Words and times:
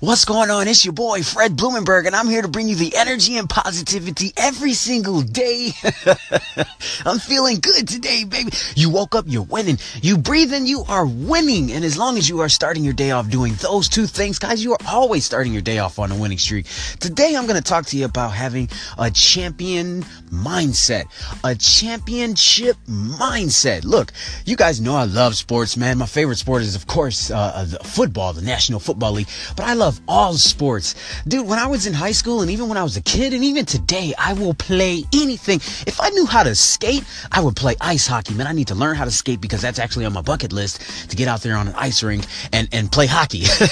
What's 0.00 0.24
going 0.24 0.48
on? 0.48 0.68
It's 0.68 0.84
your 0.84 0.92
boy 0.92 1.24
Fred 1.24 1.56
Blumenberg, 1.56 2.06
and 2.06 2.14
I'm 2.14 2.28
here 2.28 2.42
to 2.42 2.46
bring 2.46 2.68
you 2.68 2.76
the 2.76 2.94
energy 2.94 3.36
and 3.36 3.50
positivity 3.50 4.32
every 4.36 4.72
single 4.72 5.22
day. 5.22 5.72
I'm 7.04 7.18
feeling 7.18 7.58
good 7.58 7.88
today, 7.88 8.22
baby. 8.22 8.52
You 8.76 8.90
woke 8.90 9.16
up, 9.16 9.24
you're 9.26 9.42
winning. 9.42 9.78
You 10.00 10.16
breathe 10.16 10.52
in, 10.52 10.66
you 10.66 10.84
are 10.86 11.04
winning. 11.04 11.72
And 11.72 11.84
as 11.84 11.98
long 11.98 12.16
as 12.16 12.28
you 12.28 12.38
are 12.42 12.48
starting 12.48 12.84
your 12.84 12.92
day 12.92 13.10
off 13.10 13.28
doing 13.28 13.54
those 13.54 13.88
two 13.88 14.06
things, 14.06 14.38
guys, 14.38 14.62
you 14.62 14.70
are 14.70 14.78
always 14.86 15.24
starting 15.24 15.52
your 15.52 15.62
day 15.62 15.78
off 15.80 15.98
on 15.98 16.12
a 16.12 16.16
winning 16.16 16.38
streak. 16.38 16.66
Today, 17.00 17.34
I'm 17.34 17.48
going 17.48 17.60
to 17.60 17.68
talk 17.68 17.86
to 17.86 17.96
you 17.96 18.04
about 18.04 18.30
having 18.30 18.68
a 18.98 19.10
champion 19.10 20.04
mindset, 20.30 21.06
a 21.42 21.56
championship 21.56 22.76
mindset. 22.86 23.84
Look, 23.84 24.12
you 24.44 24.54
guys 24.54 24.80
know 24.80 24.94
I 24.94 25.06
love 25.06 25.34
sports, 25.34 25.76
man. 25.76 25.98
My 25.98 26.06
favorite 26.06 26.38
sport 26.38 26.62
is, 26.62 26.76
of 26.76 26.86
course, 26.86 27.32
uh, 27.32 27.66
football, 27.82 28.32
the 28.32 28.42
National 28.42 28.78
Football 28.78 29.12
League, 29.12 29.28
but 29.56 29.66
I 29.66 29.74
love 29.74 29.87
love 29.88 30.00
all 30.06 30.34
sports. 30.34 30.94
Dude, 31.26 31.46
when 31.46 31.58
I 31.58 31.66
was 31.66 31.86
in 31.86 31.94
high 31.94 32.12
school 32.12 32.42
and 32.42 32.50
even 32.50 32.68
when 32.68 32.76
I 32.76 32.82
was 32.82 32.98
a 32.98 33.00
kid 33.00 33.32
and 33.32 33.42
even 33.42 33.64
today, 33.64 34.12
I 34.18 34.34
will 34.34 34.52
play 34.52 35.02
anything. 35.14 35.60
If 35.86 35.98
I 35.98 36.10
knew 36.10 36.26
how 36.26 36.42
to 36.42 36.54
skate, 36.54 37.04
I 37.32 37.40
would 37.40 37.56
play 37.56 37.74
ice 37.80 38.06
hockey. 38.06 38.34
Man, 38.34 38.46
I 38.46 38.52
need 38.52 38.68
to 38.68 38.74
learn 38.74 38.96
how 38.96 39.06
to 39.06 39.10
skate 39.10 39.40
because 39.40 39.62
that's 39.62 39.78
actually 39.78 40.04
on 40.04 40.12
my 40.12 40.20
bucket 40.20 40.52
list 40.52 41.08
to 41.08 41.16
get 41.16 41.26
out 41.26 41.40
there 41.40 41.56
on 41.56 41.68
an 41.68 41.74
ice 41.74 42.02
rink 42.02 42.26
and, 42.52 42.68
and 42.70 42.92
play 42.92 43.06
hockey. 43.06 43.44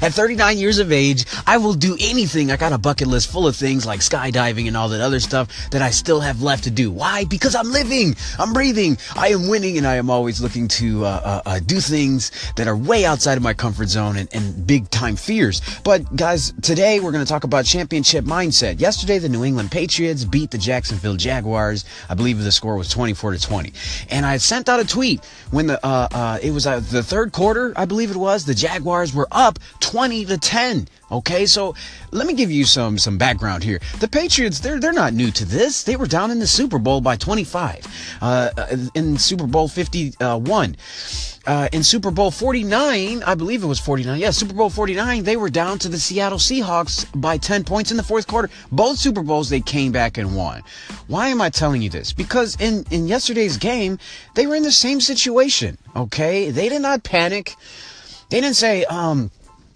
At 0.00 0.14
39 0.14 0.58
years 0.58 0.78
of 0.78 0.92
age, 0.92 1.24
I 1.44 1.56
will 1.56 1.74
do 1.74 1.96
anything. 1.98 2.52
I 2.52 2.56
got 2.56 2.72
a 2.72 2.78
bucket 2.78 3.08
list 3.08 3.32
full 3.32 3.48
of 3.48 3.56
things 3.56 3.84
like 3.84 3.98
skydiving 3.98 4.68
and 4.68 4.76
all 4.76 4.90
that 4.90 5.00
other 5.00 5.18
stuff 5.18 5.48
that 5.72 5.82
I 5.82 5.90
still 5.90 6.20
have 6.20 6.40
left 6.40 6.62
to 6.64 6.70
do. 6.70 6.92
Why? 6.92 7.24
Because 7.24 7.56
I'm 7.56 7.72
living, 7.72 8.14
I'm 8.38 8.52
breathing, 8.52 8.96
I 9.16 9.28
am 9.28 9.48
winning, 9.48 9.76
and 9.76 9.88
I 9.88 9.96
am 9.96 10.08
always 10.08 10.40
looking 10.40 10.68
to 10.68 11.04
uh, 11.04 11.08
uh, 11.08 11.42
uh, 11.46 11.58
do 11.58 11.80
things 11.80 12.30
that 12.54 12.68
are 12.68 12.76
way 12.76 13.04
outside 13.04 13.36
of 13.36 13.42
my 13.42 13.54
comfort 13.54 13.88
zone 13.88 14.16
and, 14.16 14.28
and 14.32 14.66
big 14.68 14.88
time 14.88 14.99
time 15.00 15.16
fears. 15.16 15.62
But 15.82 16.14
guys, 16.14 16.52
today 16.60 17.00
we're 17.00 17.10
going 17.10 17.24
to 17.24 17.28
talk 17.28 17.44
about 17.44 17.64
championship 17.64 18.26
mindset. 18.26 18.80
Yesterday, 18.80 19.18
the 19.18 19.30
New 19.30 19.44
England 19.44 19.70
Patriots 19.70 20.26
beat 20.26 20.50
the 20.50 20.58
Jacksonville 20.58 21.16
Jaguars. 21.16 21.86
I 22.10 22.14
believe 22.14 22.38
the 22.38 22.52
score 22.52 22.76
was 22.76 22.90
24 22.90 23.32
to 23.32 23.40
20. 23.40 23.72
And 24.10 24.26
I 24.26 24.36
sent 24.36 24.68
out 24.68 24.78
a 24.78 24.86
tweet 24.86 25.24
when 25.50 25.68
the 25.68 25.84
uh, 25.84 26.08
uh, 26.12 26.38
it 26.42 26.50
was 26.50 26.66
uh, 26.66 26.80
the 26.80 27.02
third 27.02 27.32
quarter, 27.32 27.72
I 27.76 27.86
believe 27.86 28.10
it 28.10 28.16
was. 28.16 28.44
The 28.44 28.54
Jaguars 28.54 29.14
were 29.14 29.26
up 29.30 29.58
20 29.80 30.26
to 30.26 30.36
10. 30.36 30.86
Okay, 31.10 31.46
so 31.46 31.74
let 32.12 32.26
me 32.26 32.34
give 32.34 32.50
you 32.50 32.64
some 32.64 32.98
some 32.98 33.16
background 33.16 33.64
here. 33.64 33.80
The 34.00 34.08
Patriots, 34.08 34.60
they're 34.60 34.78
they're 34.78 34.92
not 34.92 35.14
new 35.14 35.30
to 35.32 35.44
this. 35.44 35.82
They 35.82 35.96
were 35.96 36.06
down 36.06 36.30
in 36.30 36.38
the 36.38 36.46
Super 36.46 36.78
Bowl 36.78 37.00
by 37.00 37.16
25, 37.16 38.18
uh, 38.20 38.50
in 38.94 39.16
Super 39.16 39.46
Bowl 39.46 39.66
51. 39.66 40.76
Uh, 41.46 41.68
in 41.72 41.82
Super 41.82 42.10
Bowl 42.10 42.30
49, 42.30 43.22
I 43.22 43.34
believe 43.34 43.62
it 43.62 43.66
was 43.66 43.80
49. 43.80 44.18
Yeah, 44.18 44.30
Super 44.30 44.52
Bowl 44.52 44.68
49, 44.68 45.22
they 45.22 45.36
were 45.36 45.48
down 45.48 45.78
to 45.78 45.88
the 45.88 45.98
Seattle 45.98 46.38
Seahawks 46.38 47.06
by 47.18 47.38
10 47.38 47.64
points 47.64 47.90
in 47.90 47.96
the 47.96 48.02
fourth 48.02 48.26
quarter. 48.26 48.50
Both 48.70 48.98
Super 48.98 49.22
Bowls 49.22 49.48
they 49.48 49.60
came 49.60 49.90
back 49.90 50.18
and 50.18 50.36
won. 50.36 50.62
Why 51.06 51.28
am 51.28 51.40
I 51.40 51.48
telling 51.48 51.80
you 51.80 51.88
this? 51.88 52.12
Because 52.12 52.56
in 52.60 52.84
in 52.90 53.08
yesterday's 53.08 53.56
game, 53.56 53.98
they 54.34 54.46
were 54.46 54.54
in 54.54 54.64
the 54.64 54.72
same 54.72 55.00
situation. 55.00 55.78
Okay, 55.96 56.50
they 56.50 56.68
did 56.68 56.82
not 56.82 57.04
panic. 57.04 57.54
They 58.28 58.40
didn't 58.40 58.56
say, 58.56 58.84
um 58.84 59.30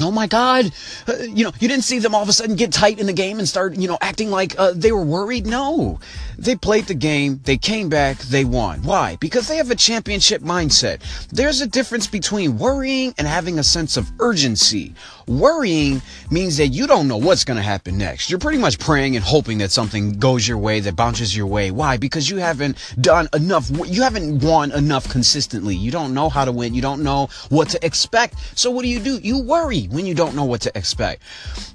Oh 0.00 0.10
my 0.10 0.26
God. 0.26 0.72
Uh, 1.06 1.14
you 1.18 1.44
know, 1.44 1.52
you 1.60 1.68
didn't 1.68 1.84
see 1.84 1.98
them 1.98 2.14
all 2.14 2.22
of 2.22 2.28
a 2.28 2.32
sudden 2.32 2.56
get 2.56 2.72
tight 2.72 2.98
in 2.98 3.06
the 3.06 3.12
game 3.12 3.38
and 3.38 3.48
start, 3.48 3.76
you 3.76 3.88
know, 3.88 3.98
acting 4.00 4.30
like 4.30 4.58
uh, 4.58 4.72
they 4.74 4.92
were 4.92 5.04
worried. 5.04 5.46
No. 5.46 5.98
They 6.38 6.54
played 6.54 6.86
the 6.86 6.94
game, 6.94 7.40
they 7.42 7.56
came 7.56 7.88
back, 7.88 8.18
they 8.18 8.44
won. 8.44 8.84
Why? 8.84 9.16
Because 9.16 9.48
they 9.48 9.56
have 9.56 9.72
a 9.72 9.74
championship 9.74 10.40
mindset. 10.40 11.00
There's 11.30 11.60
a 11.60 11.66
difference 11.66 12.06
between 12.06 12.58
worrying 12.58 13.12
and 13.18 13.26
having 13.26 13.58
a 13.58 13.64
sense 13.64 13.96
of 13.96 14.08
urgency. 14.20 14.94
Worrying 15.26 16.00
means 16.30 16.56
that 16.58 16.68
you 16.68 16.86
don't 16.86 17.08
know 17.08 17.16
what's 17.16 17.42
going 17.42 17.56
to 17.56 17.62
happen 17.62 17.98
next. 17.98 18.30
You're 18.30 18.38
pretty 18.38 18.58
much 18.58 18.78
praying 18.78 19.16
and 19.16 19.24
hoping 19.24 19.58
that 19.58 19.72
something 19.72 20.12
goes 20.12 20.46
your 20.46 20.58
way, 20.58 20.78
that 20.78 20.94
bounces 20.94 21.36
your 21.36 21.46
way. 21.46 21.72
Why? 21.72 21.96
Because 21.96 22.30
you 22.30 22.36
haven't 22.36 22.78
done 23.00 23.28
enough, 23.34 23.68
you 23.86 24.02
haven't 24.02 24.38
won 24.38 24.70
enough 24.70 25.08
consistently. 25.10 25.74
You 25.74 25.90
don't 25.90 26.14
know 26.14 26.28
how 26.28 26.44
to 26.44 26.52
win. 26.52 26.72
You 26.72 26.82
don't 26.82 27.02
know 27.02 27.28
what 27.48 27.68
to 27.70 27.84
expect. 27.84 28.36
So 28.56 28.70
what 28.70 28.82
do 28.82 28.88
you 28.88 29.00
do? 29.00 29.18
You 29.18 29.40
worry 29.40 29.87
when 29.90 30.06
you 30.06 30.14
don't 30.14 30.34
know 30.34 30.44
what 30.44 30.60
to 30.62 30.76
expect. 30.76 31.22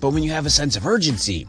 But 0.00 0.10
when 0.10 0.22
you 0.22 0.32
have 0.32 0.46
a 0.46 0.50
sense 0.50 0.76
of 0.76 0.86
urgency, 0.86 1.46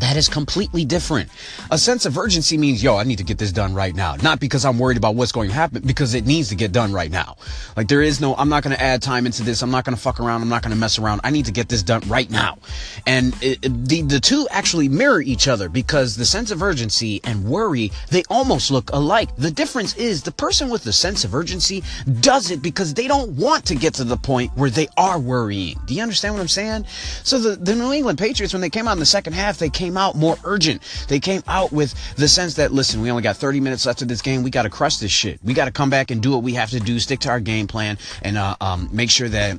that 0.00 0.16
is 0.16 0.28
completely 0.28 0.84
different. 0.84 1.30
A 1.70 1.78
sense 1.78 2.06
of 2.06 2.18
urgency 2.18 2.56
means, 2.56 2.82
yo, 2.82 2.96
I 2.96 3.04
need 3.04 3.18
to 3.18 3.24
get 3.24 3.38
this 3.38 3.52
done 3.52 3.74
right 3.74 3.94
now. 3.94 4.16
Not 4.16 4.40
because 4.40 4.64
I'm 4.64 4.78
worried 4.78 4.96
about 4.96 5.14
what's 5.14 5.32
going 5.32 5.48
to 5.48 5.54
happen, 5.54 5.82
because 5.84 6.14
it 6.14 6.26
needs 6.26 6.48
to 6.48 6.54
get 6.54 6.72
done 6.72 6.92
right 6.92 7.10
now. 7.10 7.36
Like 7.76 7.88
there 7.88 8.02
is 8.02 8.20
no, 8.20 8.34
I'm 8.34 8.48
not 8.48 8.62
going 8.62 8.76
to 8.76 8.82
add 8.82 9.02
time 9.02 9.26
into 9.26 9.42
this. 9.42 9.62
I'm 9.62 9.70
not 9.70 9.84
going 9.84 9.96
to 9.96 10.00
fuck 10.00 10.20
around. 10.20 10.42
I'm 10.42 10.48
not 10.48 10.62
going 10.62 10.74
to 10.74 10.78
mess 10.78 10.98
around. 10.98 11.20
I 11.24 11.30
need 11.30 11.46
to 11.46 11.52
get 11.52 11.68
this 11.68 11.82
done 11.82 12.02
right 12.08 12.30
now. 12.30 12.58
And 13.06 13.34
it, 13.40 13.62
the, 13.62 14.02
the 14.02 14.20
two 14.20 14.46
actually 14.50 14.88
mirror 14.88 15.20
each 15.20 15.48
other 15.48 15.68
because 15.68 16.16
the 16.16 16.24
sense 16.24 16.50
of 16.50 16.62
urgency 16.62 17.20
and 17.24 17.44
worry, 17.44 17.92
they 18.10 18.22
almost 18.28 18.70
look 18.70 18.90
alike. 18.92 19.34
The 19.36 19.50
difference 19.50 19.96
is 19.96 20.22
the 20.22 20.32
person 20.32 20.68
with 20.68 20.84
the 20.84 20.92
sense 20.92 21.24
of 21.24 21.34
urgency 21.34 21.82
does 22.20 22.50
it 22.50 22.62
because 22.62 22.94
they 22.94 23.08
don't 23.08 23.32
want 23.32 23.64
to 23.66 23.74
get 23.74 23.94
to 23.94 24.04
the 24.04 24.16
point 24.16 24.52
where 24.56 24.70
they 24.70 24.88
are 24.96 25.18
worrying. 25.18 25.78
Do 25.86 25.94
you 25.94 26.02
understand 26.02 26.34
what 26.34 26.40
I'm 26.40 26.48
saying? 26.48 26.84
So 27.24 27.38
the, 27.38 27.56
the 27.56 27.74
New 27.74 27.92
England 27.92 28.18
Patriots, 28.18 28.52
when 28.52 28.60
they 28.60 28.70
came 28.70 28.88
out 28.88 28.92
in 28.92 28.98
the 28.98 29.06
second 29.06 29.34
half, 29.34 29.58
they 29.58 29.70
came 29.70 29.87
out 29.96 30.14
more 30.16 30.36
urgent. 30.44 30.82
They 31.08 31.20
came 31.20 31.42
out 31.48 31.72
with 31.72 31.94
the 32.16 32.28
sense 32.28 32.54
that, 32.54 32.72
listen, 32.72 33.00
we 33.00 33.10
only 33.10 33.22
got 33.22 33.36
30 33.36 33.60
minutes 33.60 33.86
left 33.86 34.02
of 34.02 34.08
this 34.08 34.22
game. 34.22 34.42
We 34.42 34.50
got 34.50 34.62
to 34.62 34.70
crush 34.70 34.96
this 34.96 35.12
shit. 35.12 35.40
We 35.44 35.54
got 35.54 35.66
to 35.66 35.70
come 35.70 35.90
back 35.90 36.10
and 36.10 36.22
do 36.22 36.32
what 36.32 36.42
we 36.42 36.54
have 36.54 36.70
to 36.70 36.80
do, 36.80 36.98
stick 36.98 37.20
to 37.20 37.30
our 37.30 37.40
game 37.40 37.66
plan, 37.66 37.98
and 38.22 38.36
uh, 38.36 38.56
um, 38.60 38.88
make 38.92 39.10
sure 39.10 39.28
that 39.28 39.58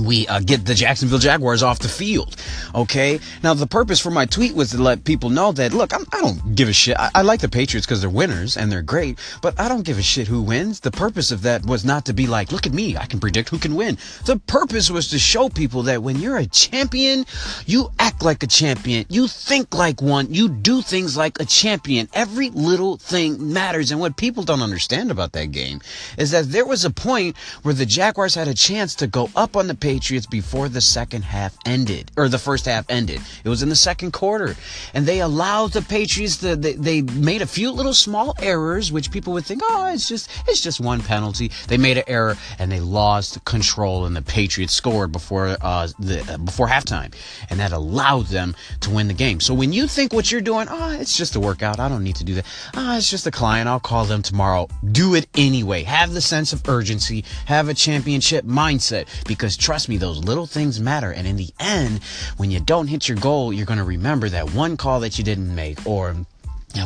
we 0.00 0.26
uh, 0.28 0.40
get 0.40 0.64
the 0.64 0.74
Jacksonville 0.74 1.18
Jaguars 1.18 1.62
off 1.62 1.78
the 1.78 1.88
field. 1.88 2.36
Okay. 2.74 3.20
Now, 3.42 3.54
the 3.54 3.66
purpose 3.66 4.00
for 4.00 4.10
my 4.10 4.26
tweet 4.26 4.54
was 4.54 4.70
to 4.70 4.82
let 4.82 5.04
people 5.04 5.30
know 5.30 5.52
that, 5.52 5.72
look, 5.72 5.94
I'm, 5.94 6.04
I 6.12 6.20
do 6.20 6.26
not 6.34 6.54
give 6.54 6.68
a 6.68 6.72
shit. 6.72 6.96
I, 6.98 7.10
I 7.16 7.22
like 7.22 7.40
the 7.40 7.48
Patriots 7.48 7.86
because 7.86 8.00
they're 8.00 8.10
winners 8.10 8.56
and 8.56 8.70
they're 8.70 8.82
great, 8.82 9.18
but 9.42 9.58
I 9.58 9.68
don't 9.68 9.84
give 9.84 9.98
a 9.98 10.02
shit 10.02 10.28
who 10.28 10.42
wins. 10.42 10.80
The 10.80 10.90
purpose 10.90 11.30
of 11.30 11.42
that 11.42 11.64
was 11.64 11.84
not 11.84 12.04
to 12.06 12.12
be 12.12 12.26
like, 12.26 12.52
look 12.52 12.66
at 12.66 12.72
me. 12.72 12.96
I 12.96 13.06
can 13.06 13.20
predict 13.20 13.48
who 13.48 13.58
can 13.58 13.74
win. 13.74 13.98
The 14.24 14.38
purpose 14.38 14.90
was 14.90 15.08
to 15.08 15.18
show 15.18 15.48
people 15.48 15.82
that 15.84 16.02
when 16.02 16.18
you're 16.18 16.36
a 16.36 16.46
champion, 16.46 17.26
you 17.66 17.90
act 17.98 18.22
like 18.22 18.42
a 18.42 18.46
champion. 18.46 19.06
You 19.08 19.28
think 19.28 19.74
like 19.74 20.02
one. 20.02 20.32
You 20.32 20.48
do 20.48 20.82
things 20.82 21.16
like 21.16 21.40
a 21.40 21.44
champion. 21.44 22.08
Every 22.12 22.50
little 22.50 22.96
thing 22.96 23.52
matters. 23.52 23.90
And 23.90 24.00
what 24.00 24.16
people 24.16 24.42
don't 24.42 24.62
understand 24.62 25.10
about 25.10 25.32
that 25.32 25.50
game 25.50 25.80
is 26.18 26.30
that 26.30 26.50
there 26.50 26.66
was 26.66 26.84
a 26.84 26.90
point 26.90 27.36
where 27.62 27.74
the 27.74 27.86
Jaguars 27.86 28.34
had 28.34 28.48
a 28.48 28.54
chance 28.54 28.94
to 28.96 29.06
go 29.06 29.30
up 29.36 29.56
on 29.56 29.66
the 29.66 29.74
Patriots 29.86 30.26
before 30.26 30.68
the 30.68 30.80
second 30.80 31.22
half 31.22 31.56
ended, 31.64 32.10
or 32.16 32.28
the 32.28 32.40
first 32.40 32.64
half 32.64 32.84
ended. 32.88 33.20
It 33.44 33.48
was 33.48 33.62
in 33.62 33.68
the 33.68 33.76
second 33.76 34.12
quarter. 34.12 34.56
And 34.94 35.06
they 35.06 35.20
allowed 35.20 35.74
the 35.74 35.82
Patriots 35.82 36.38
to, 36.38 36.56
they, 36.56 36.72
they 36.72 37.02
made 37.02 37.40
a 37.40 37.46
few 37.46 37.70
little 37.70 37.94
small 37.94 38.34
errors, 38.42 38.90
which 38.90 39.12
people 39.12 39.32
would 39.34 39.46
think, 39.46 39.62
oh, 39.64 39.88
it's 39.94 40.08
just, 40.08 40.28
it's 40.48 40.60
just 40.60 40.80
one 40.80 41.02
penalty. 41.02 41.52
They 41.68 41.76
made 41.76 41.98
an 41.98 42.02
error 42.08 42.36
and 42.58 42.72
they 42.72 42.80
lost 42.80 43.44
control 43.44 44.06
and 44.06 44.16
the 44.16 44.22
Patriots 44.22 44.72
scored 44.72 45.12
before, 45.12 45.56
uh, 45.60 45.86
the, 46.00 46.34
uh, 46.34 46.38
before 46.38 46.66
halftime. 46.66 47.14
And 47.48 47.60
that 47.60 47.70
allowed 47.70 48.26
them 48.26 48.56
to 48.80 48.90
win 48.90 49.06
the 49.06 49.14
game. 49.14 49.38
So 49.38 49.54
when 49.54 49.72
you 49.72 49.86
think 49.86 50.12
what 50.12 50.32
you're 50.32 50.40
doing, 50.40 50.66
oh, 50.68 50.96
it's 50.98 51.16
just 51.16 51.36
a 51.36 51.40
workout. 51.40 51.78
I 51.78 51.88
don't 51.88 52.02
need 52.02 52.16
to 52.16 52.24
do 52.24 52.34
that. 52.34 52.46
Oh, 52.74 52.96
it's 52.96 53.08
just 53.08 53.28
a 53.28 53.30
client. 53.30 53.68
I'll 53.68 53.78
call 53.78 54.04
them 54.04 54.22
tomorrow. 54.22 54.66
Do 54.90 55.14
it 55.14 55.28
anyway. 55.36 55.84
Have 55.84 56.12
the 56.12 56.20
sense 56.20 56.52
of 56.52 56.68
urgency. 56.68 57.24
Have 57.44 57.68
a 57.68 57.74
championship 57.74 58.44
mindset 58.44 59.06
because 59.28 59.56
trust 59.66 59.88
me, 59.88 59.96
those 59.96 60.22
little 60.22 60.46
things 60.46 60.78
matter. 60.78 61.10
And 61.10 61.26
in 61.26 61.34
the 61.34 61.48
end, 61.58 62.00
when 62.36 62.52
you 62.52 62.60
don't 62.60 62.86
hit 62.86 63.08
your 63.08 63.18
goal, 63.18 63.52
you're 63.52 63.66
going 63.66 63.80
to 63.80 63.84
remember 63.84 64.28
that 64.28 64.54
one 64.54 64.76
call 64.76 65.00
that 65.00 65.18
you 65.18 65.24
didn't 65.24 65.52
make 65.52 65.84
or 65.84 66.14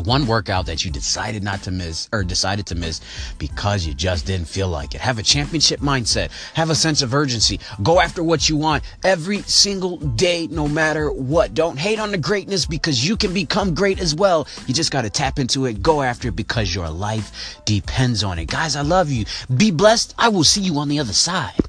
one 0.07 0.27
workout 0.27 0.65
that 0.65 0.83
you 0.83 0.91
decided 0.91 1.43
not 1.43 1.63
to 1.65 1.71
miss 1.71 2.09
or 2.11 2.25
decided 2.25 2.65
to 2.65 2.75
miss 2.75 3.03
because 3.37 3.85
you 3.85 3.93
just 3.93 4.25
didn't 4.25 4.49
feel 4.49 4.69
like 4.69 4.95
it. 4.95 5.01
Have 5.03 5.19
a 5.19 5.23
championship 5.23 5.81
mindset. 5.81 6.31
Have 6.55 6.71
a 6.71 6.75
sense 6.75 7.03
of 7.03 7.13
urgency. 7.13 7.61
Go 7.83 8.01
after 8.01 8.23
what 8.23 8.49
you 8.49 8.57
want 8.57 8.83
every 9.05 9.43
single 9.43 9.99
day, 9.99 10.47
no 10.47 10.67
matter 10.67 11.13
what. 11.13 11.53
Don't 11.53 11.79
hate 11.79 12.01
on 12.01 12.13
the 12.13 12.17
greatness 12.17 12.65
because 12.65 13.07
you 13.07 13.15
can 13.15 13.35
become 13.35 13.75
great 13.75 14.01
as 14.01 14.15
well. 14.15 14.49
You 14.67 14.73
just 14.73 14.91
got 14.91 15.03
to 15.03 15.11
tap 15.11 15.39
into 15.39 15.67
it. 15.67 15.83
Go 15.83 16.01
after 16.01 16.29
it 16.29 16.37
because 16.37 16.75
your 16.75 16.89
life 16.89 17.61
depends 17.67 18.25
on 18.25 18.39
it. 18.39 18.47
Guys, 18.47 18.75
I 18.75 18.81
love 18.81 19.11
you. 19.11 19.27
Be 19.55 19.71
blessed. 19.71 20.15
I 20.17 20.31
will 20.31 20.45
see 20.45 20.63
you 20.63 20.79
on 20.79 20.89
the 20.89 20.99
other 20.99 21.13
side. 21.13 21.61